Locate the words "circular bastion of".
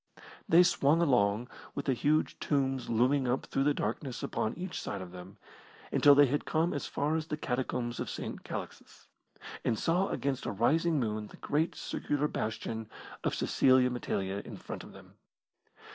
11.75-13.35